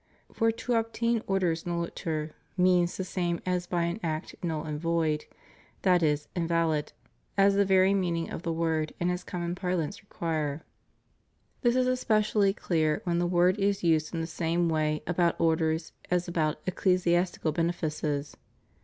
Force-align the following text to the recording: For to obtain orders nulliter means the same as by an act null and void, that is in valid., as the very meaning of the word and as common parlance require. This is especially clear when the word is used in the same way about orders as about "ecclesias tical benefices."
For 0.33 0.51
to 0.51 0.73
obtain 0.73 1.21
orders 1.27 1.63
nulliter 1.65 2.31
means 2.57 2.97
the 2.97 3.03
same 3.03 3.39
as 3.45 3.67
by 3.67 3.83
an 3.83 3.99
act 4.01 4.33
null 4.41 4.63
and 4.63 4.79
void, 4.81 5.25
that 5.83 6.01
is 6.01 6.27
in 6.35 6.47
valid., 6.47 6.91
as 7.37 7.53
the 7.53 7.65
very 7.65 7.93
meaning 7.93 8.31
of 8.31 8.41
the 8.41 8.51
word 8.51 8.95
and 8.99 9.11
as 9.11 9.23
common 9.23 9.53
parlance 9.53 10.01
require. 10.01 10.63
This 11.61 11.75
is 11.75 11.85
especially 11.85 12.51
clear 12.51 13.01
when 13.03 13.19
the 13.19 13.27
word 13.27 13.59
is 13.59 13.83
used 13.83 14.11
in 14.11 14.21
the 14.21 14.25
same 14.25 14.69
way 14.69 15.03
about 15.05 15.39
orders 15.39 15.91
as 16.09 16.27
about 16.27 16.65
"ecclesias 16.65 17.37
tical 17.37 17.53
benefices." 17.53 18.35